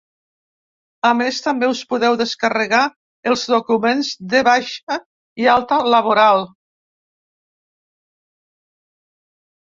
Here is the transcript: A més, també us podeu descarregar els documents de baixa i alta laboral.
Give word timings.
A 1.09 1.09
més, 1.17 1.41
també 1.47 1.67
us 1.73 1.81
podeu 1.91 2.15
descarregar 2.21 2.79
els 3.33 3.43
documents 3.55 4.09
de 4.33 4.41
baixa 4.49 4.97
i 5.43 5.47
alta 5.55 5.81
laboral. 5.97 6.43